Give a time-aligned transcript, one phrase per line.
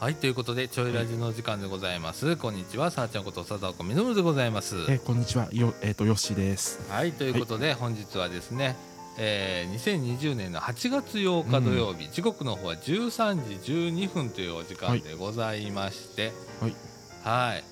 [0.00, 4.76] はいということでちょいラジの時間でございます、こんにちはさあちゃんこと佐藤みのるでございます。
[4.88, 6.80] えーこんにちはよえっ、とよっしーです。
[6.90, 8.76] はいということで、本日はですね、
[9.18, 16.74] えー、2020年の8月8日土曜日、時刻の方は13時12分というお時間でございましてはい。
[17.22, 17.64] はい、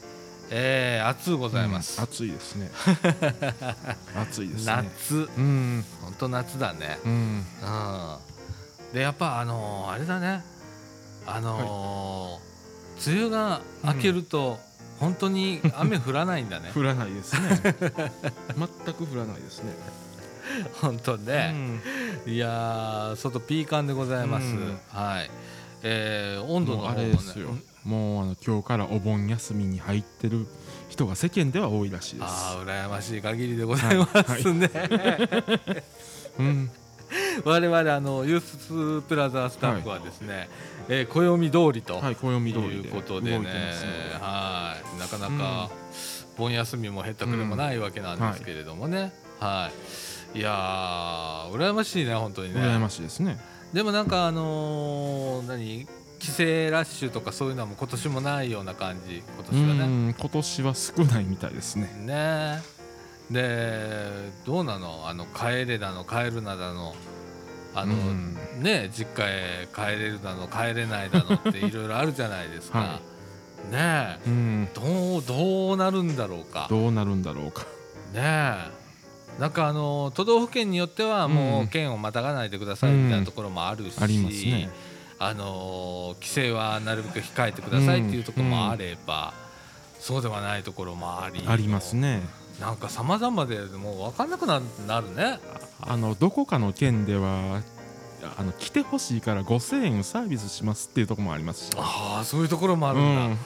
[0.51, 2.71] えー、暑うございます、うん暑いですね。
[4.15, 4.73] 暑いですね。
[4.75, 5.15] 夏。
[5.15, 5.85] うん。
[6.03, 6.99] 本当夏だね。
[7.07, 7.11] うん。
[7.63, 8.17] うん。
[8.93, 10.58] でやっぱあのーあれだね
[11.35, 12.49] あのー
[13.07, 14.59] 梅雨が明けると、
[14.99, 16.73] 本当に雨降らないんだね。
[16.75, 17.61] 降らないですね。
[18.59, 19.73] 全く降らないですね。
[20.81, 21.81] 本当ね、
[22.27, 22.33] うん。
[22.33, 24.79] いやー外ピーカンでございます、うん。
[24.89, 25.31] はい。
[25.83, 27.05] えー、温度の方もね。
[27.05, 30.47] れですよもうあの今日からお盆休みに入ってる
[30.89, 34.71] 人が世間では多いらしいですああ羨ましい限りでございますね、
[36.39, 36.71] うん
[37.45, 38.41] 我々あのユー
[39.03, 40.49] スプラザスタッフはですね、
[40.89, 44.99] えー暦通りと、はい暦通いうことでね動いてますのではい。
[44.99, 45.71] なかなか
[46.37, 49.71] 盆休みもへったくれもないわけなんですけれどもね、は
[50.35, 50.39] い。
[50.39, 52.61] いやー羨ましいね本当にね。
[52.61, 53.39] 羨ましいですね。
[53.73, 55.87] でもなんかあのー何？
[56.19, 56.43] 帰省
[56.73, 59.19] ラッシュとかそういうのも今年もないような感じ？
[59.19, 60.09] 今う年はね。
[60.11, 61.93] ん今年は少ないみたいですね。
[62.05, 62.61] ね。
[63.31, 65.09] でどうなの？
[65.09, 66.95] あの帰れだの帰るなだの
[67.81, 68.37] あの、うん。
[68.63, 73.01] ね実家へ帰れるだの帰れないだのっていろいろあるじゃないですか、は
[73.71, 74.29] ねえ。
[74.29, 74.69] うん。
[74.75, 76.67] どうどうなるんだろうか。
[76.69, 77.63] どうなるんだろうか。
[78.13, 78.79] ねえ。
[79.39, 84.71] なんかあの都道府県によってはもううん県をまたがないでくださいみたいなところもあるし、ありますね。
[85.21, 89.33] あの帰省はなるべく控えてくださいっていうところもあれば、
[90.01, 91.45] そうではないところもあり。
[91.47, 92.23] ありますね
[92.61, 95.39] なんか様々でもう分かんなくななるね。
[95.81, 97.63] あのどこかの県では
[98.37, 101.71] あの来てほしいから5000円サービスしますっていうところもありますし。
[101.77, 103.37] ああそういうところもあるんだ、ね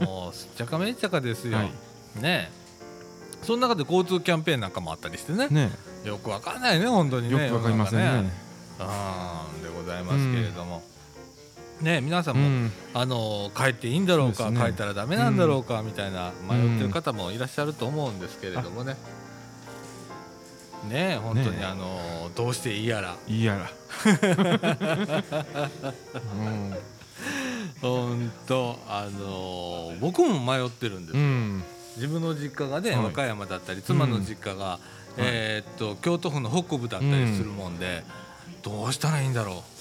[0.00, 1.66] えもうすっちゃかめっちゃかですよ、はい。
[2.20, 2.50] ねえ。
[3.42, 5.48] その中で交通キャンペーンなんかもあったりしてね。
[5.48, 5.70] ね
[6.04, 7.42] よくわかんないね本当にね。
[7.42, 8.30] よくわかりませんね。
[8.80, 10.82] うんでございますけれども、
[11.80, 12.72] ね皆さんも、うん。
[12.94, 14.60] あの帰っていいんだろうかね。
[14.60, 18.96] 帰ったらダメなんだろうか、みたいな迷ってる方もいらっしゃると思うんですけれどもね、
[20.88, 23.16] ね本当に、ねあのどうしていいやら。
[23.26, 23.70] いいやら。
[27.82, 31.22] 本当あの僕も迷ってるんですよ、
[31.96, 33.04] 自分の実家がね、はい。
[33.04, 34.78] 和歌山だったり妻の実家が、
[35.18, 38.02] えーっと京都府の北部だったりするもんで、
[38.62, 39.75] どうしたらいいんだろう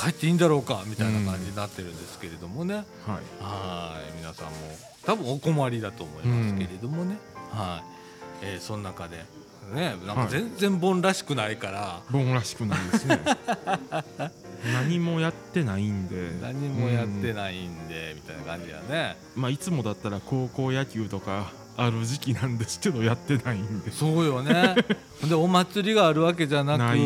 [0.00, 2.84] 帰っていいんだろうかみたいな感じになってるんですけれどもね、はい。
[3.42, 4.12] はい。
[4.16, 4.52] 皆さんも
[5.04, 7.16] 多分お困りだと思いますけれどもね、
[7.50, 7.82] は
[8.42, 9.24] い、えーその中で
[9.74, 13.20] ねなんか全然盆らしくないから、盆らしくないですね。
[14.74, 16.32] 何もやってないんで。
[16.42, 19.16] 何もやってい、ないんで、みたいな感じやね。
[19.36, 23.92] まあいつもだったら高校野球とかある時期なんですけどやってないんで。
[23.92, 24.74] そうよね。
[25.24, 26.96] でお祭りがあるわけじゃなく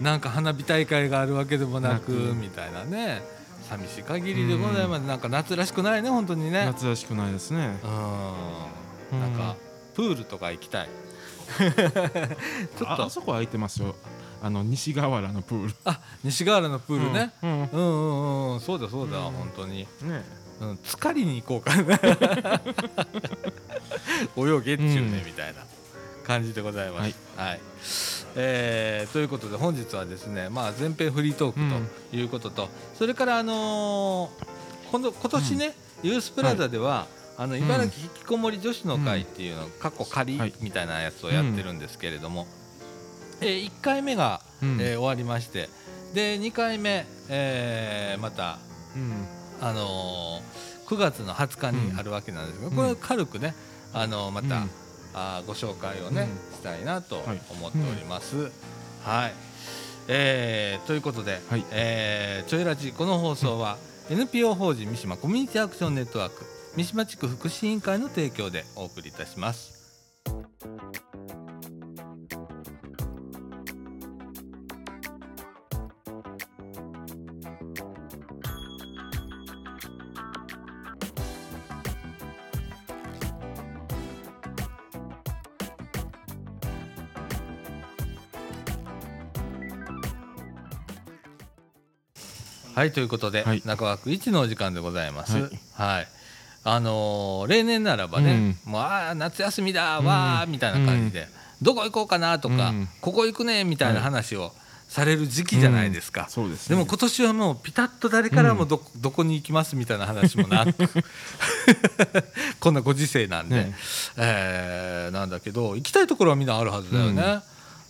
[0.00, 3.22] なんか花火大会があるわけでもなくみたいなね。
[3.68, 6.66] 寂しい限りでございます、なんか夏らしくないね本当にね。
[6.66, 7.78] 夏らしくないですね。
[9.12, 9.20] うん。
[9.20, 9.56] なんか
[9.94, 10.88] プールとか行きたい。
[11.58, 13.96] ちょっとああそこ空いてますよ。
[14.42, 15.74] あの西河原のプール。
[15.84, 17.50] あ西河原のプールね、うん。
[17.50, 17.58] うん。
[17.58, 18.60] うん、うんうん。
[18.60, 19.32] そうだそうだ、うん。
[19.32, 21.98] 本当に、ねうん、浸かりに行こうかな。
[24.36, 25.64] 泳げっちゅうね、うんみたいな
[26.24, 27.14] 感じでございます。
[27.36, 27.60] はい、
[28.36, 31.60] えーということで本日はですね、まあ、前編フリートーク
[32.10, 32.68] ということと、
[32.98, 34.46] それから、あのー
[34.90, 35.74] 今度今年ね、
[36.04, 37.06] ユースプラザでは、
[37.36, 40.54] あの茨城引きこもり女子の会っていうの、過去仮はい。
[40.60, 42.46] みたいなやつをやってるんですけれども、
[43.40, 44.78] え1回目が、うん。
[44.80, 45.68] えー終わりまして
[46.14, 48.58] で2回目、えーまた
[48.94, 49.26] うん
[49.60, 52.76] あのー9月の20日にあるわけなんですが、うん。
[52.76, 53.54] これ軽くね、
[53.92, 54.70] あのーまた、うん。
[55.14, 57.40] あーご紹介をね、うしたいなとはい。
[57.50, 58.50] 思っております。
[59.04, 59.34] はい、
[60.08, 61.64] えーということで、はい。
[61.72, 63.78] えーちょいラジこの放送は
[64.10, 66.44] NPO 法人三島コミュニティアクションネットワーク
[66.76, 69.75] 三島地区福祉委員会の提供でお送りいたします。
[92.76, 93.62] はいということで、はい。
[93.64, 95.34] 中枠一のお時間でございます。
[95.34, 96.02] ははい。
[96.02, 96.06] い。
[96.62, 101.26] あのー例年ならばね、もうあー夏休みだわーみたいな感じで、
[101.62, 102.88] どこ行こうかなとか、うん。
[103.00, 104.52] ここ行くねみたいな話を
[104.88, 110.74] される時期じゃないですか、ですでねも今年はもうピタッと誰からもど,、どこに行きますみたいな話もなく
[112.60, 113.74] こんなご時世なんで、ね。
[114.18, 117.40] えーなんだけど行きたいところはみんなあるはずだよね。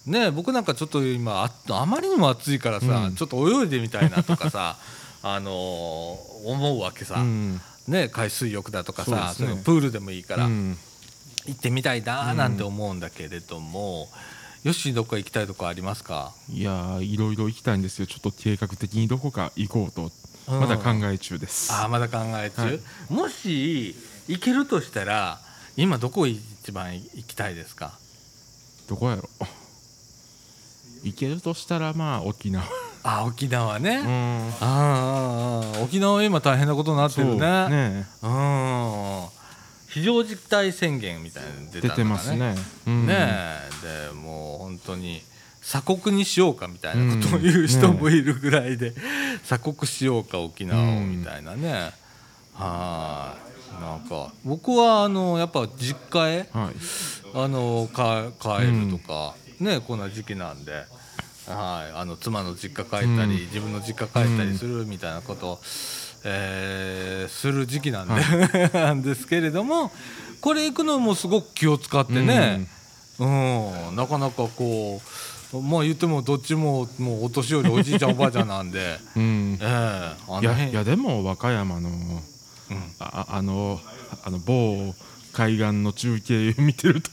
[0.07, 3.15] ね僕なんかちょっと今ああまりにも暑いからさ、うん。
[3.17, 4.77] ちょっと泳いでみたいなとかさ
[5.23, 7.61] あのー思うわけさ、うん。
[7.89, 10.79] ね、海水浴だとかさそプールでもいいから、うん。
[11.47, 14.09] 行ってみたいななんて思うんだけれども、
[14.65, 18.07] よしどっか行きたいとこありますか、いやーいろいろ行きたいんですよ。
[18.07, 20.11] ちょっと計画的にどこか行こうと。
[20.53, 20.61] うん。
[20.61, 22.81] まだ考え中です、あーまだ考え中、はい。
[23.09, 23.95] もし
[24.29, 25.41] 行けるとしたら
[25.77, 27.93] 今どこ一番行きたいですか？
[28.89, 29.29] どこやろ？
[31.07, 32.65] 行けるとしたらまあ沖縄。
[33.05, 34.07] あ沖縄ね、あうん。
[34.07, 37.69] ーあーあ沖縄今大変なことになってるね。
[37.69, 38.07] ね。
[38.23, 39.27] うん。
[39.89, 42.57] 非常事態宣言みたいなの出たのが出てますね。
[42.89, 43.07] うん。
[43.07, 44.09] ねえ。
[44.09, 45.23] でもう本当に
[45.63, 48.93] 鎖国にしようかみたいなことを言う人もいるぐらいで、
[49.47, 51.93] 鎖国しようか沖縄をみたいなね、
[52.55, 53.37] は
[53.79, 53.81] い。
[53.81, 56.75] なんか僕はあのやっぱ実家へはい。
[57.35, 60.96] あのか帰るとか、ねこんな時期なんで。
[61.49, 63.47] はい、あの妻の実家帰ったり、うん。
[63.47, 65.59] 自分の実家帰ったりするみたいなことを、
[66.25, 69.93] えーする時期なんで、 なんですけれども
[70.41, 72.69] これ行くのもすごく気を使ってね、
[73.19, 73.97] うん。
[73.97, 75.01] なかなかこ
[75.53, 79.59] うまあ言ってもどっちももうお年寄りおじいちゃんおばあちゃんなんで、 うん。
[79.61, 79.67] ええ。
[80.29, 82.23] あのいや辺いやでも和歌山のうん。
[82.99, 83.81] ああの
[84.25, 84.95] あの某
[85.33, 87.11] 海岸の中継見てると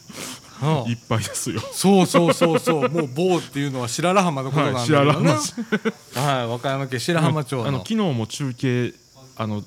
[0.88, 1.60] いっぱいですよ。
[1.60, 2.90] そうそうそうそう。
[2.90, 8.94] もう某っていうのは白良浜のことなんだはいはい、和歌山県白浜町の、あの昨日も中継
[9.36, 9.64] あの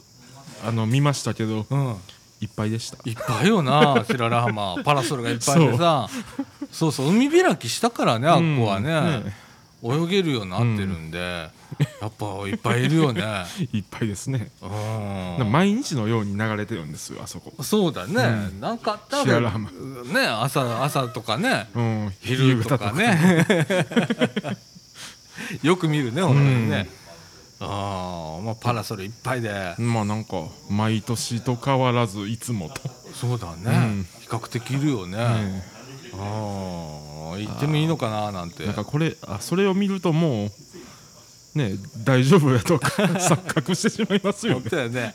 [0.65, 1.97] あの見ましたけどうん。
[2.39, 2.99] いっぱいでした。
[3.05, 4.77] いっぱいよな白良浜。
[4.85, 6.09] パラソルがいっぱいでさ。
[6.71, 9.25] そうそう海開きしたからねあっこはね,、うん。
[9.25, 9.46] ね
[9.83, 11.19] 泳げるようになってるんで、
[12.01, 13.45] やっぱいっぱいいるよね。
[13.73, 14.51] いっぱいですね。
[14.63, 15.53] うん。
[15.53, 17.53] 毎日のように流れてるんですよあそこ。
[17.63, 21.69] そうだね、なんかあったらね朝朝とかね。
[21.75, 22.13] うん。
[22.21, 23.47] 昼とかね。
[25.63, 26.89] よく見るね本当にね、
[27.61, 32.81] ああまあパラソルいっぱいで、まあなんか毎年と変わらずいつもと。
[33.15, 34.07] そうだね、うん。
[34.21, 35.63] 比較的いるよね、ね
[36.15, 36.96] ああ
[37.39, 38.65] 行ってもいいのかななんて。
[38.65, 40.47] なんかこれあそれを見るとも
[41.55, 41.73] うね
[42.05, 42.89] 大丈夫やとか
[43.19, 45.15] 錯覚してしまいますよ本ね当やね。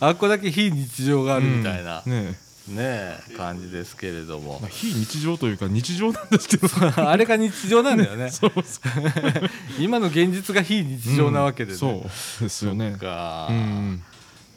[0.00, 2.12] あっこだけ非日常があるみたいな、うん。
[2.12, 4.58] ねねえ感じですけれども。
[4.60, 6.68] まあ非日常というか日常なんですけど。
[7.08, 8.30] あれが日常なんだよね。
[8.30, 8.92] そうそう
[9.78, 12.04] 今の現実が非日常なわけでね、そ
[12.40, 12.96] うですよね。
[13.00, 14.02] か、うん。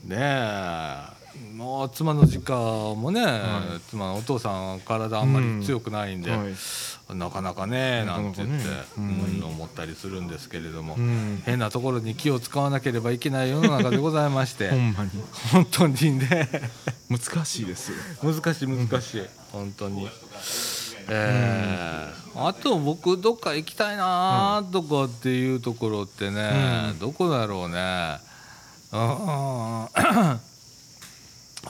[0.05, 1.20] ねえ
[1.55, 2.55] もう妻の実家
[2.95, 7.15] もね、は妻のお父さん体あんまり強くないんで、はい。
[7.15, 8.67] なかなかねなんて言って、
[8.97, 9.05] うん。
[9.05, 11.41] うん思ったりするんですけれども、うん。
[11.45, 15.09] 変なところに気を使わなければいけない世の中でございましほてんまに。
[15.51, 16.49] 本当にね。
[17.09, 17.91] 難しいです。
[17.91, 19.21] よ難しい難しい。
[19.51, 20.07] 本当に。
[21.09, 26.99] えーあと僕どっか行きたいなとかっていうところってね、うん。
[26.99, 28.19] どこだろうね。
[28.93, 30.50] うん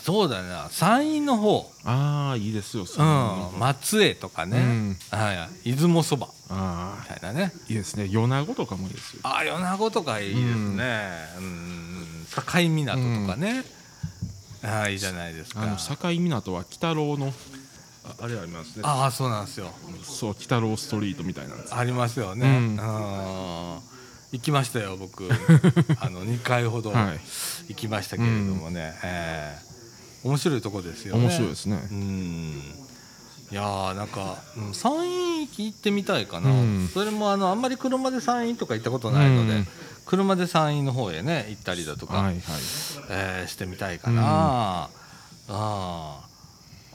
[0.03, 3.07] そうだよな山陰の方、ああいいですよそうん。
[3.07, 4.97] の、松江とかね、うん。
[5.11, 6.29] はい、出雲そば。
[6.49, 7.53] あみたいなね。
[7.55, 8.07] あいいですね。
[8.07, 9.19] 米子とかもいいですよ。
[9.23, 12.25] あ米子とかいいですね、うん。
[12.29, 13.63] 境港とかね、
[14.63, 15.61] ああいいじゃないですか。
[15.61, 17.33] あの境港は鬼太郎の
[18.03, 18.81] ああれありますね。
[18.83, 19.71] ああそうなんですよ。
[20.03, 22.53] そう鬼太郎ストリートみたいなんですありますよね、うん。
[22.53, 22.77] うん。
[22.77, 25.29] 行きましたよ僕。
[25.99, 27.19] あの2回ほどはい。
[27.69, 29.70] 行きましたけれどもね、ええ
[30.23, 31.21] 面白いとこですよね。
[31.23, 31.81] 面白いですね。
[31.91, 32.61] うん。
[33.51, 36.87] いやーなんか、うん山陰行ってみたいかな、うん。
[36.93, 39.67] それもあのあんまり車で山陰とか行ったことないので、うん。
[40.05, 42.35] 車で山陰の方へね行ったりだとか、はいはい。
[43.09, 44.89] えーしてみたいかな、あ
[45.49, 46.19] あ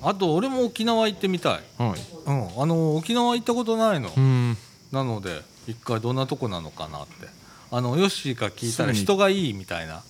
[0.02, 2.00] あと俺も沖縄行ってみたい、はい。
[2.26, 4.56] うん、あの沖縄行ったことないの、うん。
[4.92, 7.35] なので一回どんなとこなのかなって。
[7.68, 10.00] あのヨッシーから聞いたら人がいいみたいな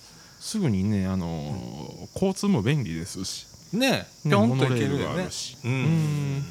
[0.47, 3.45] すぐにねあのー交通も便利ですし。
[3.73, 5.27] ねぴねょんと行けるよね。
[5.65, 5.71] うん。
[5.71, 6.45] うん。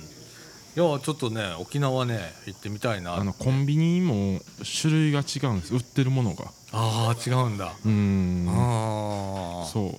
[0.76, 3.14] いやちょっとね沖縄ね行ってみたいな。
[3.14, 4.40] あのコンビニも
[4.80, 5.74] 種類が違うんです。
[5.74, 6.52] 売ってるものが。
[6.72, 8.46] あー違うんだ、うん。
[8.50, 9.66] ああ。
[9.66, 9.92] そう。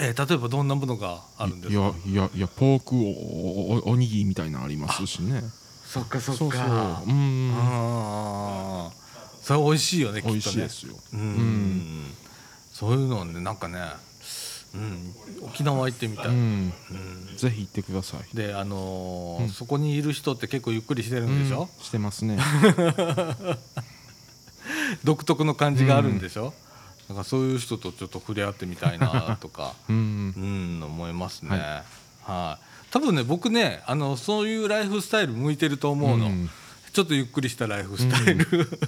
[0.00, 1.92] えー例えばどんなものがあるんですか？
[2.06, 5.42] いやいやいやポークおおおにぎりみたいなのありますしね。
[5.84, 6.38] そっかそっか。
[6.38, 6.62] そうそう。
[6.64, 7.52] うん。
[7.56, 8.98] ああ。
[9.42, 10.34] それ美味しいよねきっとね。
[10.34, 10.94] 美味しいですよ。
[11.14, 12.04] うん、ん
[12.78, 13.80] そういうのねなんかね
[14.74, 15.14] うん、
[15.46, 16.34] 沖縄行ってみたい、うん。
[16.90, 17.36] うん。
[17.38, 18.36] ぜひ行ってください。
[18.36, 19.48] であのーうん。
[19.48, 21.84] そこにいる人って結構ゆっくりしてるんでしょ、うん。
[21.84, 22.38] してますね。
[25.04, 26.52] 独特の感じがあるんでしょ、
[27.08, 29.74] だからそういう人とちょっと触れ合ってみたいなとか。
[29.88, 30.34] うん。
[30.36, 31.58] うん思いますね。
[31.58, 31.84] は
[32.24, 36.50] はい、多分ね僕ねあのそういうライフスタイル向いてると思うの、ん。
[36.92, 38.80] ちょっとゆっくりしたライフスタイル、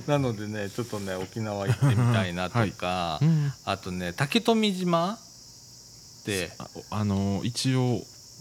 [0.06, 3.52] なのでねちょっとね沖縄行ってみたいなとか、うん。
[3.64, 8.00] あとね竹富島ってああの一応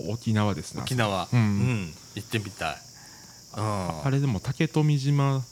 [0.09, 0.81] 沖縄ですね。
[0.81, 1.93] 沖縄、うん。
[2.15, 2.77] 行ってみたい、
[3.57, 5.43] うん、あれでも竹富島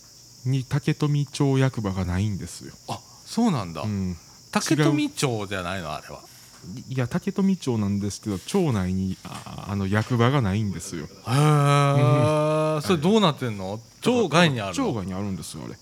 [0.45, 4.17] に竹富町役場がないんですよ、あそうなんだ、うん、
[4.51, 5.93] 竹富町じゃないの？
[5.93, 6.21] あれは。
[6.89, 11.05] いや竹富町なんですけど町内にああの役場がないんですよ。
[11.05, 13.79] へえ、それどうなってんの？
[14.01, 14.85] 町外にあるの？
[14.85, 15.75] 町外にあるんですよあれ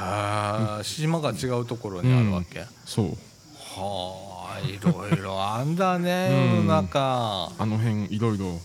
[0.00, 3.06] へえ島が違うところにあるわけ、そう
[3.80, 6.56] はあいろいろあんだねうん。
[6.56, 7.50] 世の中。
[7.58, 8.60] あの辺いろいろ。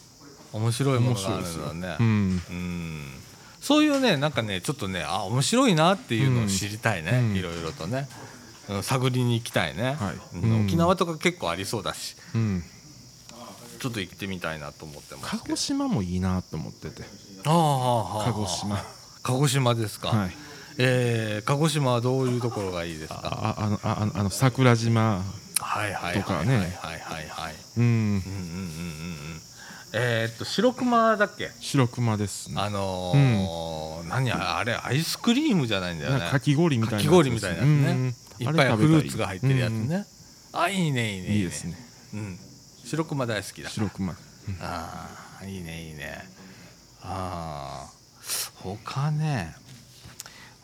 [0.54, 1.98] 面白いものがある面白いですよんだね。
[2.00, 2.06] うん。
[2.06, 3.06] うん。
[3.62, 7.36] そういうねなんかねちょっとねあ面白いなっていうのを知りたいね、うん。
[7.36, 8.08] いろいろとね、
[8.70, 10.38] うん、探りに行きたいね、はい。
[10.38, 10.52] うん。
[10.52, 10.66] うん。
[10.66, 12.16] 沖縄とか結構ありそうだし。
[12.36, 12.64] うん。
[13.80, 17.04] ちょっと行ってみたいなと思ってます鹿児島もいいなと思ってて。
[17.46, 18.26] ああ。
[18.26, 18.84] 鹿児島。
[19.24, 20.47] 鹿児島ですか、はい
[20.78, 23.22] えー鹿児島はどういうところがいいですか？
[23.24, 25.24] ああのああの桜島
[25.60, 26.72] はいはいはいとかねはいはい。
[27.00, 27.84] はいはいうん。
[27.84, 27.90] うん。
[27.90, 29.42] うんうんうんうん。
[29.94, 31.50] えーっと白熊だっけ？
[31.60, 32.56] 白熊ですね。
[32.58, 34.44] あのー何あれ？
[34.44, 36.20] あれアイスクリームじゃないんだよね。
[36.20, 37.68] かかき氷みたいなかき氷みたいなね。
[37.68, 38.16] うん。
[38.40, 40.06] いっぱいフルーツが入ってるやつね、
[40.54, 41.76] あいいねいいねいいですね。
[42.14, 42.38] うん。
[42.86, 44.14] 白熊大好きだ白熊。
[44.62, 45.10] あ
[45.42, 46.24] あいいねいいね。
[47.02, 47.94] ああ
[48.62, 49.56] 他ね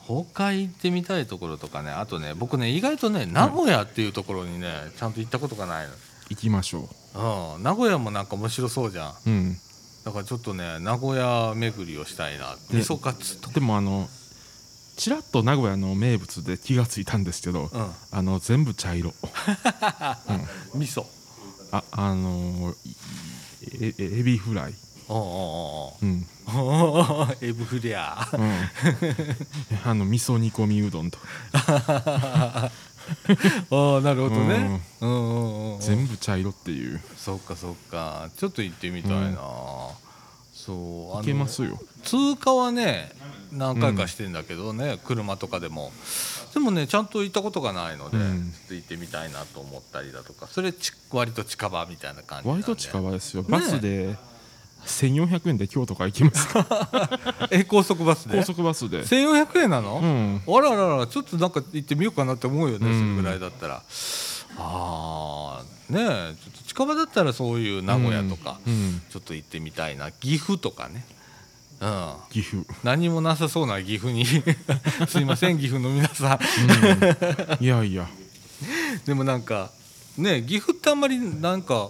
[0.07, 5.87] 他行ってみたいところとかねあとね僕ね意外とね名古屋っていうところにねちゃんと行ったことがない
[6.29, 9.11] 行きましょの、うん、名古屋もなんか面白そうじゃん。
[9.11, 9.57] ううん。
[10.03, 13.53] だからちょっとね名古屋巡りをしたいなで味噌カツとか。
[13.53, 14.07] でもあの
[14.97, 17.91] ちらっと名古屋の名物で気がついたんですけど、うん。
[18.11, 19.13] あの全部茶色。
[20.75, 21.05] 味噌。
[21.71, 22.95] ああのい
[23.81, 24.73] ええエビフライ。
[24.73, 24.92] お
[26.01, 26.25] うん、
[27.41, 28.27] エブフレア。
[28.33, 28.59] うん、
[29.85, 32.71] あの味噌煮込みうどんとか。
[33.71, 34.81] ああなるほどね。
[35.01, 35.09] うん。
[35.09, 37.01] うんうんうん全部茶色っていう。
[37.17, 38.29] そっかそっか。
[38.37, 39.33] ちょっと行ってみたいな、うん。
[40.53, 41.79] そうあのいけますよ。
[42.03, 43.11] 通過はね
[43.51, 45.91] 何回かしてんだけどね、車とかでも。
[46.53, 48.51] でもねちゃんと行ったことがないので、うん。
[48.51, 50.47] ちょっと行ってみたいなと思ったりだとか。
[50.47, 53.43] それち割と近場みたいな感じ割と近場ですよ。
[53.43, 54.15] バスで
[54.85, 56.47] 1400円で京都から行きます。
[56.47, 57.19] か
[57.51, 58.37] え高速バスで？
[58.37, 59.01] 高速バスで。
[59.01, 60.41] 1400円なの、うん。
[60.47, 62.99] あらららちょっとなんか行ってみようかなって思うよね、うん。
[62.99, 63.83] それぐらいだったら。
[64.57, 70.11] ああねえちょっと近場だったらそういう名古屋とか、うんちょっと行ってみたいな。
[70.11, 71.05] 岐阜とかね。
[71.81, 72.13] うん。
[72.29, 74.25] 岐阜、何もなさそうな岐阜に。
[75.07, 76.39] すいません岐阜の皆さ
[77.59, 77.63] ん。
[77.63, 78.07] いやいや。
[79.05, 79.71] でもなんか
[80.17, 81.89] ね岐阜ってあんまりなんか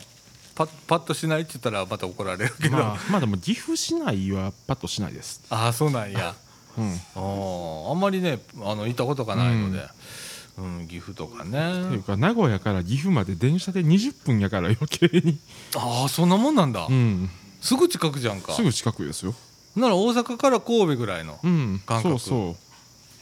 [0.55, 5.41] パッパッとしないって言ったらまた怒られるけど、まあ まあでも岐阜市内はパッとしないです。
[5.49, 6.35] ああそうなんや。
[6.77, 6.99] うん。
[7.15, 15.39] あーあんまりねあの行ったことがないので、うん岐阜とかといねうか名古屋から岐阜まで電車で20分やから余計に、
[15.75, 17.29] ああそんなもんなんだ、うん、
[17.59, 18.53] すぐ近くじゃんか。
[18.53, 19.33] すぐ近くですよ、
[19.75, 22.19] なら大阪から神戸ぐらいの、うん、感覚。
[22.19, 22.55] そうそ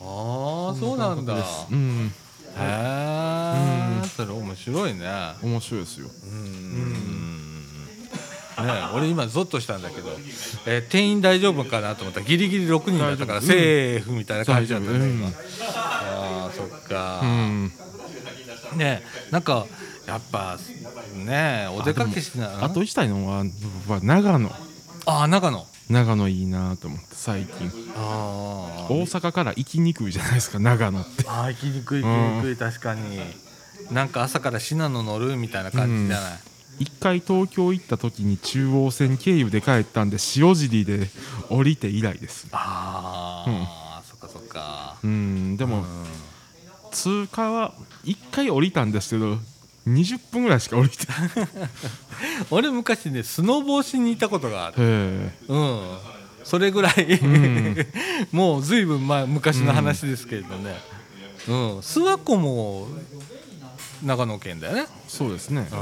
[0.01, 1.37] ああそうなんだ。
[1.37, 1.75] へう、う
[2.59, 5.33] ん、えそれ面白いね。
[5.41, 6.09] 面白いですよ。
[6.23, 7.01] うん。
[8.63, 10.09] ね俺今ゾッとしたんだけど、
[10.65, 15.33] えー店員大丈夫かなと思ったらギリギリ6人だったからセーフみたいな感じだったね、
[15.75, 17.71] ああそっか、うん。
[18.77, 19.65] ねなんか
[20.07, 20.57] やっぱ
[21.15, 23.45] ねお出かけしなあと行きたいのは
[23.87, 24.49] は長野。
[25.05, 27.71] ああ長野長野いいなと思って最近。
[27.95, 28.93] あー。
[28.93, 31.25] 大阪から行きにくいじゃないですか長野って。
[31.27, 33.19] あー行きにくい行きにくい確かに。
[33.91, 36.39] なんか朝から信濃乗るみたいな感じじゃない、
[36.79, 41.09] 一回東京行った時に中央線経由で帰ったんで塩尻で
[41.49, 42.47] 降りて以来です。
[42.51, 44.97] ああ、そっかそっか。
[45.03, 45.57] うん。
[45.57, 45.85] でもうん。
[46.91, 47.73] 通過は
[48.03, 49.37] 一回降りたんですけど
[49.87, 51.47] 20分ぐらいしか降りてない。
[52.51, 54.75] 俺昔ねスノボーしに行ったことがある。
[54.77, 55.97] へうん。
[56.43, 57.75] それぐらい、ん。
[58.31, 60.79] もうずいぶん前昔の話ですけれどね。
[61.47, 61.79] うん。
[61.79, 62.87] 諏訪湖も
[64.03, 64.81] 長野県だよね。
[64.87, 65.67] えそうですね。
[65.71, 65.75] う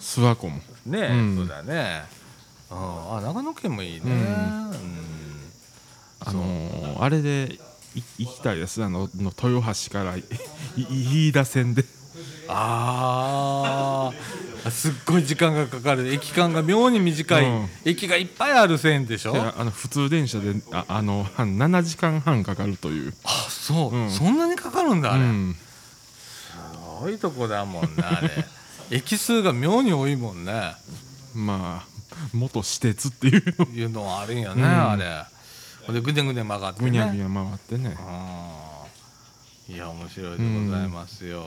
[0.00, 0.56] 諏訪湖も。
[0.56, 1.36] んねえ、うん。
[1.36, 2.04] そうだね。
[2.70, 2.78] うん。
[3.18, 4.14] あ長野県もいいね、ううん。
[4.14, 4.72] ん
[6.20, 7.58] あのーあれで
[7.94, 8.82] い行きたいです。
[8.82, 10.16] あのの豊橋から
[10.76, 11.84] 飯田線で
[12.48, 14.12] あ
[14.64, 16.12] あすっごい時間がかかる。
[16.12, 17.68] 駅間が妙に短い、うん。
[17.84, 19.32] 駅がいっぱいある線でしょ？
[19.32, 23.14] であの普通電車でああの半7時間半かかるという。
[23.24, 24.10] あそう、うん。
[24.10, 25.54] そんなにかかるんだあれ、うん。
[25.54, 25.60] す
[27.00, 28.30] ごいとこだもんねあれ。
[28.90, 30.74] 駅数が妙に多いもんね。
[31.34, 31.86] まあ
[32.32, 33.54] 元私鉄っていう。
[33.58, 34.68] のいうのはあるんよね、うん。
[34.68, 36.90] あれでぐねぐね曲がってね。
[36.90, 37.96] ぐにゃぐにゃ回ってね。
[37.98, 38.65] うん
[39.68, 41.42] いや面白いでございますよ、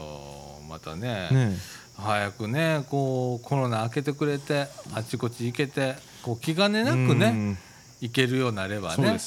[0.68, 1.58] またねね
[1.96, 7.58] 早くねこうコロナ明けてくれてあちこち行けてこう気兼ねなくね、うん。
[8.02, 9.18] 行けるようになればそうね。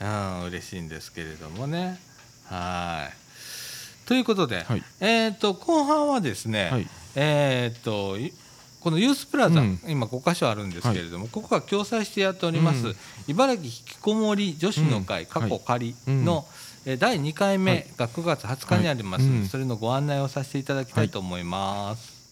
[0.00, 1.98] うん嬉しいんですけれどもね。
[2.46, 4.06] はい。
[4.06, 4.82] ということで、はい。
[5.00, 6.88] えっ、と後半はですね、はい。
[7.14, 8.32] えっ、とい
[8.80, 9.80] このユースプラザ、うん。
[9.86, 12.96] 今5箇所あるんですけれども、ここが共催してやっております、うん。
[13.28, 15.28] 茨城引きこもり女子の会、うん。
[15.28, 16.48] 過去仮の、はいうん。
[16.48, 19.42] えー第2回目が9月20日にありますので、はい。
[19.42, 19.48] うん。
[19.48, 22.24] それのご案内をさせていただきたいと思います。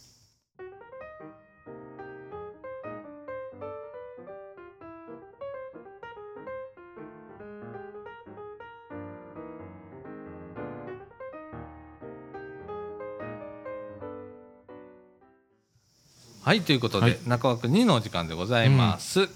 [16.45, 17.19] はいということで、はい。
[17.27, 19.31] 中枠2のお時間でございます。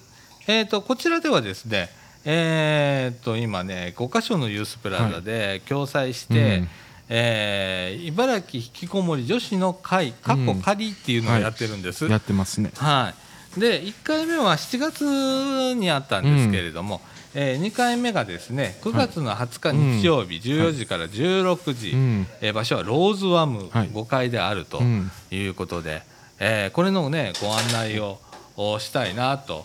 [0.46, 1.88] えっ、とこちらではですね
[2.28, 6.68] えっ、と今ね5箇所のユースプラザで共催して、うん。
[7.09, 12.06] えー茨城引きこもり女子の会過去仮っていうのをやってるんです。
[12.09, 12.73] やってますね。
[12.76, 13.14] は
[13.56, 17.00] い、で1回目は7月にあったんですけれども、
[17.35, 22.26] え2回目がですね9月の20日日曜日、14時から16時、うん。
[22.40, 23.88] えー場所はローズワムはい。
[23.88, 25.11] 5階であるとうん。
[25.30, 26.02] いうことで、
[26.40, 28.18] えーこれのねご案内を
[28.56, 29.64] おしたいなと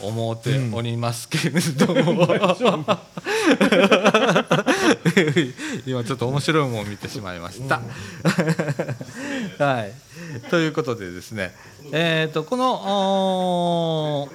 [0.00, 2.26] 思っておりますけれども、
[5.86, 7.80] 今ちょっと面白いものを見てしまいました。
[9.64, 9.92] はい、
[10.50, 11.54] ということでですね、
[11.92, 14.28] えー、とこの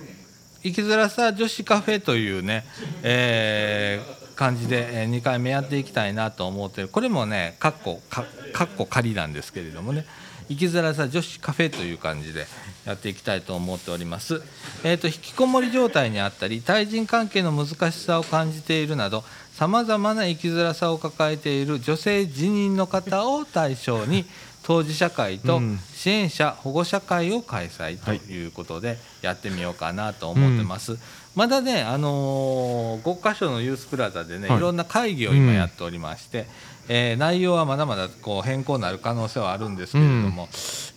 [0.64, 2.66] 生きづらさ女子カフェというね、
[3.04, 6.88] えー感じで、え2回目やっていきたいなと思ってる。
[6.88, 10.06] これもねかっこかかっこ仮なんですけれどもね
[10.50, 12.48] 生きづらさ女子カフェという感じで
[12.86, 14.42] やっていきたいと思っております。
[14.84, 24.26] えー、と引きこもり状態にあったり対人関係の難しさを感じているなどさまざまな生きづらさを抱えている女性自認の方を対象に
[24.70, 25.80] 当事者会とうん。
[25.96, 31.00] 支援者保護者会を開催ということでやってみようかなと思ってます。
[31.36, 34.58] まだね、あのー、5箇所のユースプラザでね、はい。
[34.58, 36.46] い、ろんな会議を今やっておりまして、
[36.88, 40.48] えー内容はまだまだこう変更になる可能性はあるんですけれども、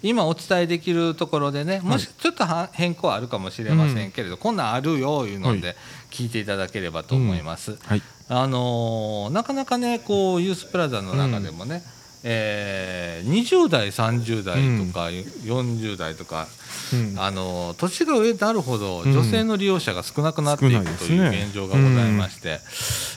[0.02, 5.76] 今お伝えできるところでねもしちょっとは変更あるかもしれませんけれど、こんなんあるよいうのはで
[6.10, 7.78] 聞いていただければと思います。
[7.86, 8.02] はい。
[8.28, 11.82] あのーなかなかねこうユースプラザの中でもね、
[12.24, 14.54] えー20代30代
[14.86, 15.06] とか、
[15.44, 16.46] 40代とか、
[16.92, 17.14] うん。
[17.18, 19.12] あのー年が上になるほどうん。
[19.12, 21.44] 女性の利用者が少なくなっていくというね。
[21.46, 22.60] 現状がございまして、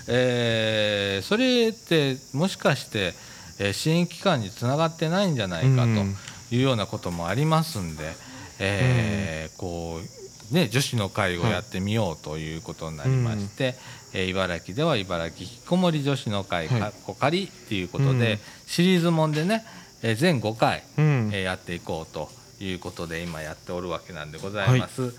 [0.08, 3.14] えーそれってもしかして、
[3.60, 6.16] えー支援機関につながってないんじゃないかうん。
[6.50, 8.14] というようなこともありますんで、
[8.60, 13.76] えーこうね、女子の会をやってみようということになりまして、
[14.14, 16.80] えー茨城では茨城引きこもり女子の会はい。
[16.82, 18.40] かっこ仮っていうことで、うん。
[18.68, 19.66] シリーズもんでね、
[20.04, 21.30] えー全5回、うん。
[21.34, 22.30] えーやっていこうと
[22.62, 25.14] いうことで今やっておるわけなんでございます。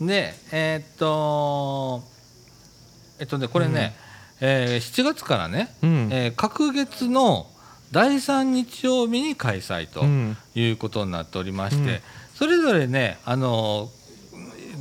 [0.00, 2.02] でえーっと
[3.20, 3.94] えっとねこれね、
[4.40, 6.08] えー7月からね、うん。
[6.10, 7.48] えー各月の
[7.92, 10.36] 第3日曜日に開催とうん。
[10.54, 12.00] いうことになっておりまして、うん。
[12.34, 13.88] それぞれねあの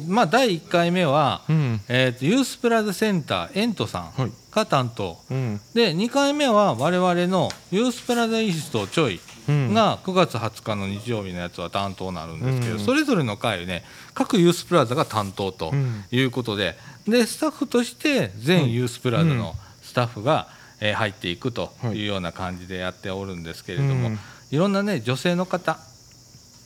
[0.08, 1.82] まあ第1回目は、うん。
[1.88, 4.32] えーとユースプラザセンターエントさんはい。
[4.52, 5.62] が担当、うん。
[5.74, 9.74] で2回目は我々のユースプラザイーストちょいうん。
[9.74, 12.80] が9月20日の日曜日のやつは担当になるんですけど、うん。
[12.80, 13.84] それぞれの回ね
[14.14, 16.04] 各ユースプラザが担当とうん。
[16.12, 16.78] いうことで。
[17.08, 20.48] でスタッフとして全ユースプラザのスタッフが、
[20.80, 24.20] えー入っていくというような感じでやっておるんですけれども、うん。
[24.50, 25.78] いろんなね女性の方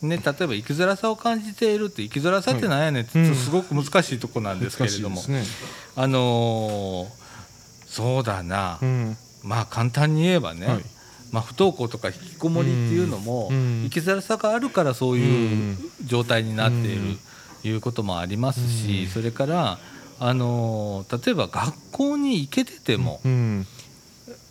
[0.08, 5.44] ね、例えば生きづらさを感じているって生きづらさって何やねんってすごく難しいとこなんですけれども、ね。
[5.96, 7.26] あのー
[7.88, 9.18] そうだな、うん。
[9.42, 10.82] まあ簡単に言えばね、はい。
[11.32, 13.84] まあ、不登校とか引きこもりっていうのも、うん。
[13.86, 17.18] 生きづらさがあるからそういう状態になっている、
[17.64, 19.08] いうこともありますし、うん。
[19.08, 19.80] それから、
[20.20, 23.66] あのー例えば学校に行けてても、うん。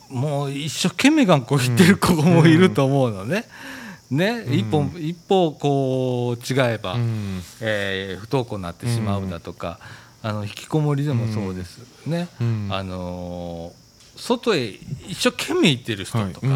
[0.09, 3.35] もう一生懸命学校行ってる子もいると思うのね。
[3.35, 3.47] ね、
[3.79, 7.43] うん一歩一歩こう違えば、うん。
[7.61, 9.79] えー不登校になってしまうだとか、
[10.23, 11.79] あの引きこもりでもそうです。
[12.07, 12.29] ね。
[12.40, 12.69] うん。
[12.71, 13.85] あのー
[14.17, 14.69] 外へ
[15.09, 16.47] 一生懸命行ってる人とか、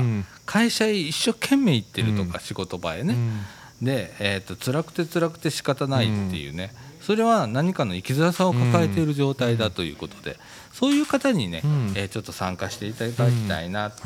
[0.47, 2.41] 会社へ一生懸命行ってるとか、うん。
[2.41, 3.45] 仕事場へね、うん。
[3.85, 10.39] で、えー、と辛くて辛くて仕方ないっていうね、それは何かの生きづらさを抱えている状態だということで、
[10.73, 11.93] そういう方にね、うん。
[11.97, 14.03] えーちょっと参加していただきたいなって、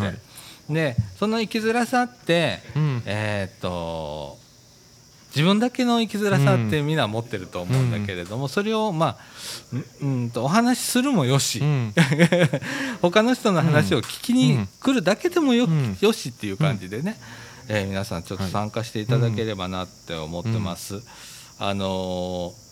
[0.71, 3.03] でその生きづらさって、うん。
[3.07, 4.39] えっ、と
[5.35, 6.97] 自分だけの生きづらさってみん。
[6.97, 9.17] な持ってると思うんだけれども、それをまあ
[10.03, 11.95] うんうんとお話しするもよし、うん。
[13.01, 15.97] 他の人の話を聞きに来るだけでもよ,、うん。
[16.01, 17.19] よしっていう感じでね、
[17.69, 21.03] えー皆さんちょっと参加していただければなって思ってます。
[21.59, 22.63] あのー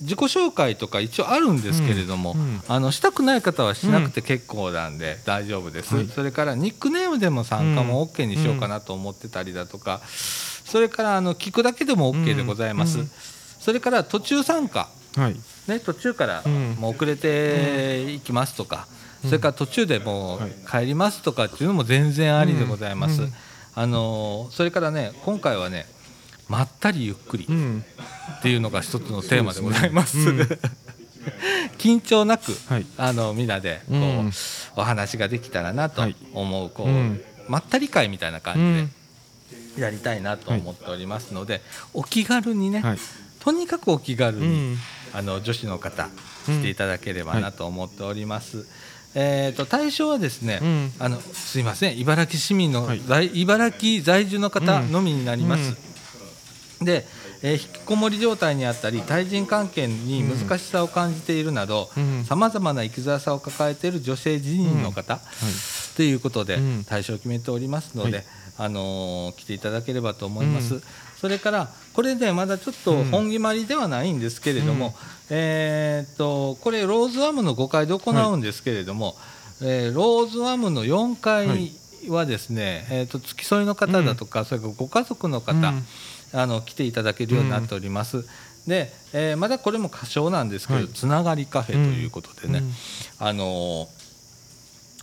[0.00, 2.62] 自己紹介とか一応あるんですけれども、うんうん。
[2.68, 6.08] あのしたくない方はしなくて結構なんで大丈夫です、はい。
[6.08, 13.04] それからニックネームでも参加も OK にしようかなと思ってたりだとか、それからあの聞くだけでも OK でございます、うん。
[13.04, 13.10] うん
[13.58, 14.88] それから途中参加。
[15.16, 15.36] はい。
[15.66, 16.76] ね、途中からうん。
[16.78, 18.86] もう遅れていきますとか、
[19.24, 23.22] それから途中でもう帰りますとかっていうのも全然ありでございます。
[23.22, 23.32] うん。
[23.74, 25.86] あのーそれからね今回はね
[26.48, 27.46] まったりゆっくり
[28.32, 30.22] っうんていうのが一つのテーマでございます。
[30.22, 30.46] すね
[31.78, 32.86] 緊張なく、はい。
[32.96, 34.32] あのみんなでこう、うん。
[34.76, 36.16] お話ができたらなとはい。
[36.32, 37.20] 思う、こう、うん。
[37.48, 38.90] まったり会みたいなう感じん。
[39.76, 41.60] でやりたいなと思っておりますので、
[41.94, 42.98] お気軽にね、はい。
[43.40, 44.76] とにかくお気軽うに、ん。
[45.12, 46.08] あの女子の方
[46.46, 48.66] 来ていただければなと思っております。
[49.14, 50.92] えー、と対象はですね、うん。
[50.98, 53.00] あのすいません茨城市民の、はい。
[53.00, 55.76] 在茨城在住の方のみになります。
[56.84, 57.06] で、
[57.42, 62.24] えー引きこもり状態にあったり対人関係に難しさを感じているなどうん。
[62.24, 65.20] さまざまな生きづらさを抱えている女性自身の方、
[65.96, 66.84] ということでうん。
[66.84, 68.24] 対象を決めておりますので、はい。
[68.58, 70.74] あのー来ていただければと思います。
[70.74, 70.82] うん。
[71.20, 74.92] それからこれねまだちょっと本決まりではないんですけれども、うん。
[75.30, 79.16] えーっとこれローズワムの5階で行うんですけれども、
[79.62, 81.72] えーローズワムの4階
[82.08, 85.86] はですね、えーっと付き添いの方だとか、それからご家族の方、うん
[86.32, 88.24] あの来ていただけるようになっております。
[88.66, 90.88] で、えーまだこれも歌唱なんですけど、はい。
[90.88, 92.72] つながりカフェということでね、うん。
[93.26, 93.96] あのー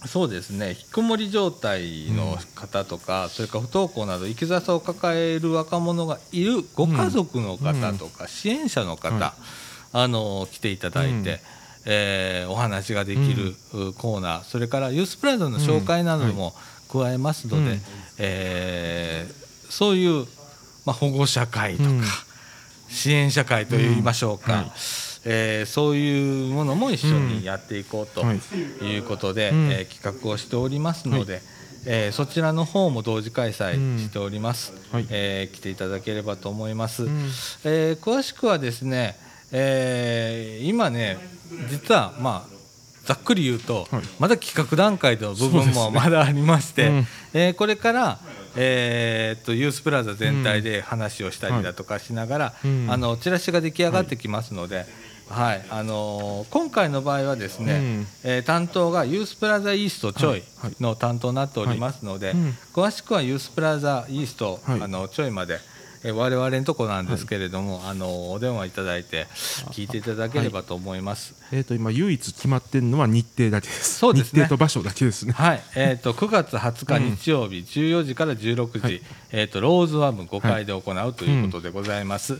[0.05, 0.71] そうですね。
[0.71, 9.33] 引きこもり状態の方とか、それから不登校など生きづらさを抱える若者がいるご家族の方とか、支援者の方、は
[9.93, 11.39] あのー来ていただいて、うん。
[11.85, 16.53] えーお話ができる、うコーナーそれからユースプラザの紹介なども
[16.91, 17.81] 加えますので、うん。
[18.17, 20.27] えーそういう、
[20.85, 22.03] まあ、保護者会とか、うん。
[22.89, 24.59] 支援者会といいましょうか、うん。
[24.59, 24.71] はい。
[25.25, 28.39] えーそういうものも一緒にやっていこうとはい。
[28.85, 29.71] いうことで、うん。
[29.71, 31.41] えー企画をしておりますので、
[31.85, 35.07] えーそちらの方も同時開催しております、はい。
[35.09, 37.31] えー来ていただければと思います、うん。
[37.63, 39.17] えー詳しくはですね、
[39.51, 41.17] えー今ね
[41.69, 42.53] 実はまあ
[43.05, 44.03] ざっくり言うと、はい。
[44.19, 47.07] まだ企画段階の部分もまだありまして、うん。
[47.33, 48.19] えーこれから、
[48.55, 52.87] えーっとユースプラザ全体で話をしたりだとかしながら、うん。
[52.89, 54.85] あのチラシが出来上がってきますので、
[55.29, 55.65] はい。
[55.69, 58.07] あのー今回の場合はですね、うん。
[58.23, 60.43] えー担当がユースプラザイーストちょいはい。
[60.63, 60.75] はい。
[60.79, 62.33] の担当になっておりますので、
[62.73, 64.81] 詳しくはユースプラザイースト、はい。
[64.81, 65.59] あのちょいまで、
[66.03, 69.27] えー我々のとこなんですけれども、あのお電話いただいて
[69.71, 71.35] 聞いていただければと思います。
[71.51, 73.99] えーと今唯一決まってるのは日程だけです。
[73.99, 74.41] そうですね。
[74.41, 75.33] 日程と場所だけですね。
[75.33, 79.01] はい、えー、 と9月20日日曜日、14時から16時、はい。
[79.31, 82.39] えー、とローズワム5階で行うということでございます。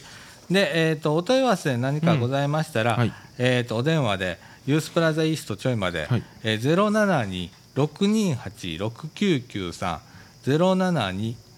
[0.52, 2.98] で、えー、とお問い合わせ何かございましたら、うん。
[3.00, 3.14] はい。
[3.38, 6.24] えー、とお電話でユースプラザイーストちょいまで、はい。
[6.44, 10.00] えー、072-628-6993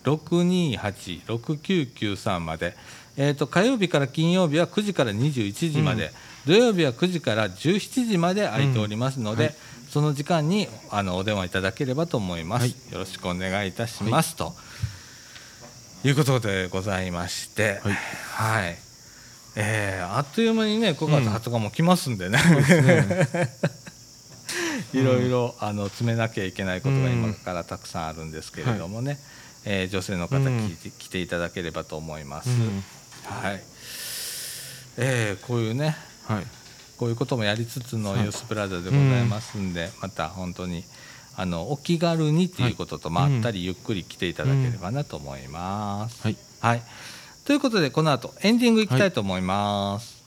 [0.05, 2.75] 072-628-6993まで、
[3.17, 6.11] えー、と火曜日から金曜日は9時から21時まで、
[6.45, 9.55] 土曜日は9時から17時まで空いておりますので、うんはい。
[9.89, 12.61] その時間にあのお電話いただければと思います。
[12.61, 12.71] はい。
[12.91, 14.53] よろしくお願いいたします、と
[16.03, 17.93] いうことでございまして、はい。
[17.93, 18.77] はい。
[19.57, 22.37] えーあっという間にね9月20日も来ますんでね、
[24.93, 29.17] いろいろあの詰めなきゃいけないことが今からたくさんあるんですけれどもね、
[29.65, 30.45] えー女性の方うん。
[30.45, 32.49] 聞いて、来ていただければと思います。
[32.49, 32.83] うん。
[33.25, 33.61] はい。
[34.97, 35.95] えーこういうね
[36.27, 36.43] はい。
[36.97, 38.21] こういうこともやりつつのはい。
[38.23, 40.83] ユースプラザでございますんで、また本当に
[41.35, 46.21] あのお気軽にっていうことと、はいまったりゆっくり来ていただければなと思います。
[46.23, 46.37] はい。
[46.61, 46.81] はい、
[47.43, 50.24] ということでこの後エンディングいきたいと思います。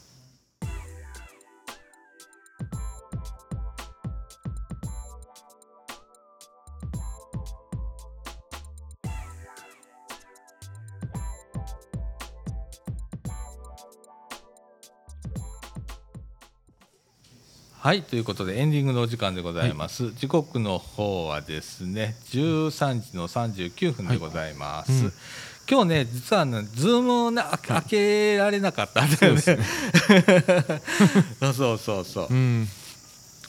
[17.88, 25.12] はいということでエンディングのお時間でございます、はい、時刻の方はですね13時の39分でございます、はいうん。
[25.66, 29.06] 今日ね実はねズームをね開けられなかった。
[29.06, 29.40] んだよね。
[31.54, 32.26] そうそうそう。
[32.28, 32.34] う。
[32.34, 32.68] ん、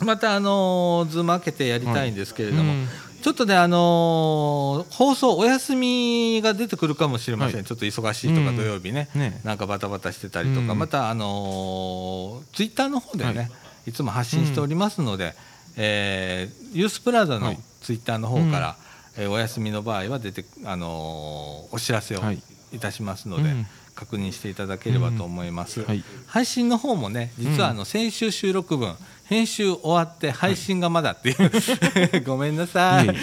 [0.05, 2.87] またあのズーム開けてやりたいんですけれども、はいうん、
[3.21, 9.09] ちょっとねあのー、放送お休みが出てくるかもしれません、はい、ちょっと忙しいとか土曜日ね。
[9.15, 9.41] うん、ね。
[9.43, 13.51] なんかバタバタしてたりとか、またあのー、ツイッターの方でね、はい
[13.87, 15.33] いつも発信しておりますので、うん、
[15.77, 18.77] えー、ユースプラザのツイッターの方から、は
[19.17, 22.21] い、えー、お休みの場合は出て、あのー、お知らせを
[22.71, 22.79] い。
[22.79, 23.65] たしますので、はい、
[23.95, 25.87] 確認していただければと思います、うん。
[25.87, 33.15] はい、配信の方もね実はあの先週収録分、編集終わって配信がまだっていう、はい、ごめんなさい、 うん、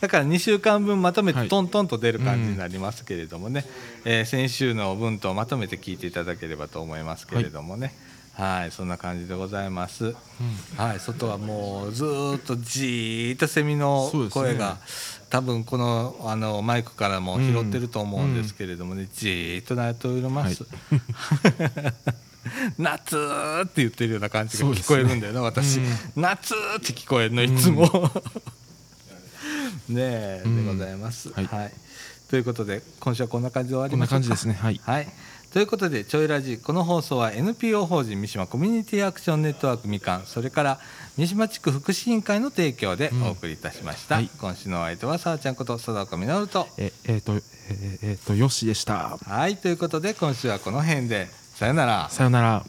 [0.00, 3.64] だから2週間分まとめてトントンと出る感じになりますけれどもね、
[4.04, 7.94] うん、えー、先週の分とまとめて聞いていただければと思いますけれどもね、
[8.34, 10.14] はいそんな感じでございます、うん、
[10.76, 14.80] はい外はもうずっとじーっとセミの声が、ね、
[15.28, 20.72] 多分このあのマイクからも拾ってると思うんですけれどもね、うん、じーっと鳴いております、はい。
[22.78, 23.16] 夏
[23.64, 27.84] って言ってるような感じが聞こえるんだよな、ね、私、うん、夏って聞こえるのいつも、
[29.88, 31.72] ねえ、でございます、はい、はい、
[32.32, 34.54] ということで今週はこんな感じで終わりましこんな感じですね。
[34.54, 35.08] はい、はい。
[35.52, 40.80] ということでちょいラジこの放送は NPO 法人三島コミュニティアクションネットワークみかんそれから
[41.18, 46.66] 三島地区福祉委員会の提供でお送りいたしました、うんはい、今週のお相手はさあちゃんこと佐岡実と。
[46.78, 49.18] ええー、とえー、えー、とよしでした。
[49.18, 49.58] はい。
[49.58, 51.28] ということで今週はこの辺で。
[51.54, 52.08] さよなら。
[52.08, 52.64] さよなら